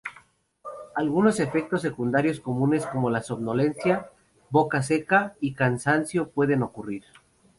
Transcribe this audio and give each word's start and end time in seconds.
Algunos 0.95 1.39
efectos 1.39 1.83
secundarios 1.83 2.39
comunes 2.39 2.87
como 2.87 3.13
somnolencia, 3.21 4.09
boca 4.49 4.81
seca, 4.81 5.35
y 5.39 5.53
cansancio 5.53 6.29
pueden 6.31 6.63
ocurrir. 6.63 7.03